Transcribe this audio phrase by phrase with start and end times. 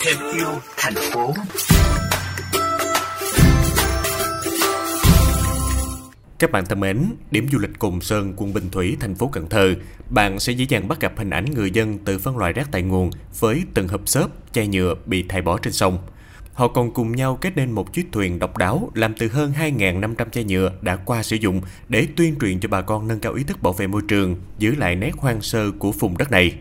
[0.00, 1.34] thêm yêu thành phố
[6.38, 9.48] Các bạn thân mến, điểm du lịch Cồn Sơn, quận Bình Thủy, thành phố Cần
[9.48, 9.74] Thơ,
[10.10, 12.82] bạn sẽ dễ dàng bắt gặp hình ảnh người dân tự phân loại rác tại
[12.82, 15.98] nguồn với từng hộp xốp, chai nhựa bị thải bỏ trên sông.
[16.54, 20.28] Họ còn cùng nhau kết nên một chiếc thuyền độc đáo làm từ hơn 2.500
[20.30, 23.44] chai nhựa đã qua sử dụng để tuyên truyền cho bà con nâng cao ý
[23.44, 26.54] thức bảo vệ môi trường, giữ lại nét hoang sơ của vùng đất này.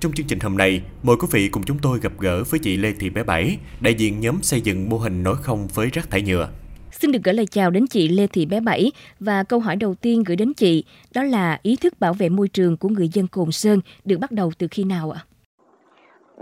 [0.00, 2.76] Trong chương trình hôm nay, mời quý vị cùng chúng tôi gặp gỡ với chị
[2.76, 6.10] Lê Thị Bé Bảy, đại diện nhóm xây dựng mô hình nói không với rác
[6.10, 6.48] thải nhựa.
[6.90, 9.94] Xin được gửi lời chào đến chị Lê Thị Bé Bảy và câu hỏi đầu
[9.94, 13.28] tiên gửi đến chị đó là ý thức bảo vệ môi trường của người dân
[13.28, 15.20] Cồn Sơn được bắt đầu từ khi nào ạ?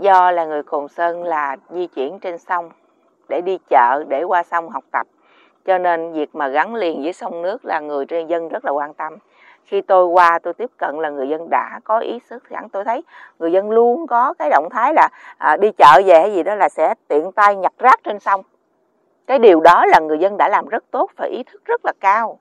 [0.01, 2.69] Do là người Cồn Sơn là di chuyển trên sông
[3.31, 5.07] để đi chợ để qua sông học tập.
[5.65, 8.93] Cho nên việc mà gắn liền với sông nước là người dân rất là quan
[8.93, 9.17] tâm.
[9.65, 12.83] Khi tôi qua tôi tiếp cận là người dân đã có ý thức sẵn tôi
[12.83, 13.03] thấy.
[13.39, 16.55] Người dân luôn có cái động thái là à, đi chợ về hay gì đó
[16.55, 18.41] là sẽ tiện tay nhặt rác trên sông.
[19.27, 21.93] Cái điều đó là người dân đã làm rất tốt và ý thức rất là
[21.99, 22.39] cao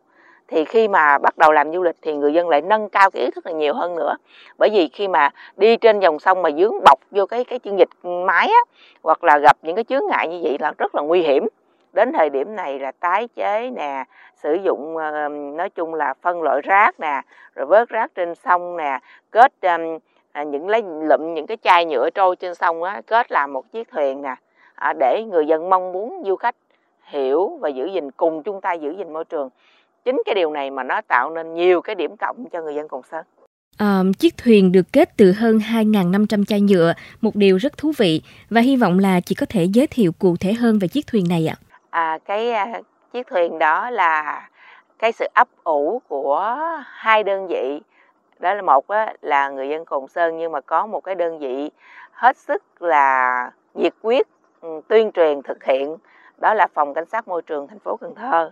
[0.51, 3.23] thì khi mà bắt đầu làm du lịch thì người dân lại nâng cao cái
[3.23, 4.17] ý thức là nhiều hơn nữa.
[4.59, 7.79] Bởi vì khi mà đi trên dòng sông mà dướng bọc vô cái cái chương
[7.79, 8.61] dịch máy á
[9.03, 11.49] hoặc là gặp những cái chướng ngại như vậy là rất là nguy hiểm.
[11.93, 14.05] Đến thời điểm này là tái chế nè
[14.43, 17.23] sử dụng ờ, nói chung là phân loại rác nè
[17.55, 18.99] rồi vớt rác trên sông nè
[19.31, 19.99] kết um,
[20.51, 23.89] những lấy lụm những cái chai nhựa trôi trên sông á kết làm một chiếc
[23.91, 24.35] thuyền nè
[24.75, 26.55] à, để người dân mong muốn du khách
[27.05, 29.51] hiểu và giữ gìn cùng chúng ta giữ gìn môi trường
[30.05, 32.89] chính cái điều này mà nó tạo nên nhiều cái điểm cộng cho người dân
[32.89, 33.25] Cồn Sơn.
[33.79, 38.23] À, chiếc thuyền được kết từ hơn 2.500 chai nhựa, một điều rất thú vị
[38.51, 41.25] và hy vọng là chị có thể giới thiệu cụ thể hơn về chiếc thuyền
[41.29, 41.57] này ạ.
[41.91, 42.81] À, cái à,
[43.13, 44.49] chiếc thuyền đó là
[44.99, 47.81] cái sự ấp ủ của hai đơn vị
[48.39, 51.39] đó là một á, là người dân Cồn Sơn nhưng mà có một cái đơn
[51.39, 51.71] vị
[52.13, 54.27] hết sức là nhiệt quyết
[54.89, 55.97] tuyên truyền thực hiện
[56.39, 58.51] đó là phòng cảnh sát môi trường thành phố Cần Thơ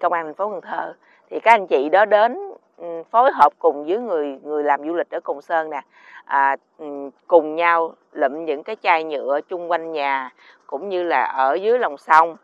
[0.00, 0.94] công an thành phố Cần Thơ.
[1.30, 2.38] Thì các anh chị đó đến
[2.76, 5.82] ừ, phối hợp cùng với người người làm du lịch ở Cồn Sơn nè
[6.24, 6.86] à, ừ,
[7.26, 10.30] cùng nhau lụm những cái chai nhựa chung quanh nhà
[10.66, 12.36] cũng như là ở dưới lòng sông.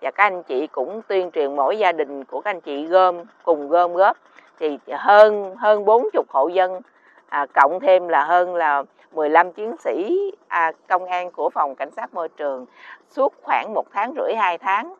[0.00, 3.16] Và các anh chị cũng tuyên truyền mỗi gia đình của các anh chị gom
[3.42, 4.16] cùng gom góp.
[4.58, 6.80] Thì hơn hơn 40 hộ dân
[7.28, 8.82] à, cộng thêm là hơn là
[9.12, 10.16] 15 chiến sĩ
[10.48, 12.66] à, công an của phòng cảnh sát môi trường
[13.08, 14.94] suốt khoảng một tháng rưỡi hai tháng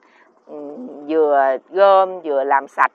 [1.08, 2.92] vừa gom vừa làm sạch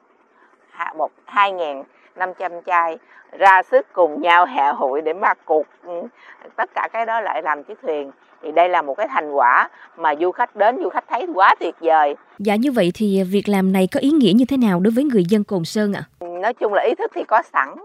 [0.98, 1.84] một hai ngàn
[2.16, 2.98] năm trăm chai
[3.32, 6.02] ra sức cùng nhau hạ hội để mà cột ừ,
[6.56, 8.12] tất cả cái đó lại làm chiếc thuyền
[8.44, 11.56] thì đây là một cái thành quả mà du khách đến du khách thấy quá
[11.60, 12.16] tuyệt vời.
[12.40, 15.04] Dạ như vậy thì việc làm này có ý nghĩa như thế nào đối với
[15.04, 16.04] người dân Cồn Sơn ạ?
[16.20, 16.28] À?
[16.28, 17.76] Nói chung là ý thức thì có sẵn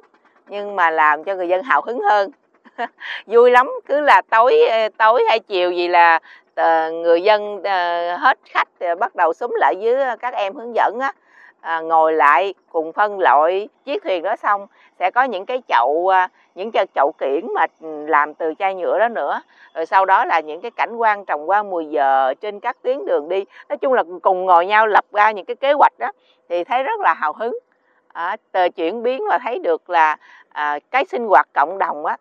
[0.49, 2.31] nhưng mà làm cho người dân hào hứng hơn.
[3.27, 4.61] Vui lắm, cứ là tối
[4.99, 6.19] tối hay chiều gì là
[6.55, 10.75] Ờ, người dân ờ, hết khách thì bắt đầu súng lại với các em hướng
[10.75, 11.13] dẫn á.
[11.61, 14.67] À, ngồi lại cùng phân loại chiếc thuyền đó xong
[14.99, 16.11] sẽ có những cái chậu
[16.55, 19.43] những cái chậu kiển mà ừ, làm từ chai nhựa đó nữa.
[19.75, 23.05] Rồi sau đó là những cái cảnh quan trồng qua mùi giờ trên các tuyến
[23.07, 23.45] đường đi.
[23.69, 26.13] Nói chung là cùng ngồi nhau lập ra những cái kế hoạch đó
[26.49, 27.59] thì thấy rất là hào hứng.
[28.13, 30.17] À, từ chuyển biến và thấy được là
[30.49, 32.17] à, cái sinh hoạt cộng đồng á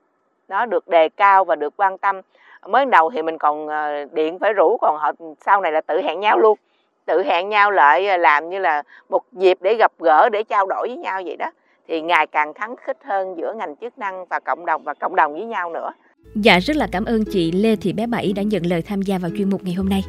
[0.47, 2.21] nó được đề cao và được quan tâm
[2.67, 5.11] mới đầu thì mình còn ờ, điện phải rủ, còn họ
[5.45, 6.57] sau này là tự hẹn nhau luôn
[7.05, 10.65] tự hẹn nhau lại ờ, làm như là một dịp để gặp gỡ, để trao
[10.65, 11.51] đổi với nhau vậy đó
[11.87, 15.15] thì ngày càng thắng khích hơn giữa ngành chức năng và cộng đồng, và cộng
[15.15, 15.91] đồng với nhau nữa.
[16.35, 19.17] Dạ rất là cảm ơn chị Lê Thị Bé Bảy đã nhận lời tham gia
[19.17, 20.01] vào chuyên mục ngày hôm nay.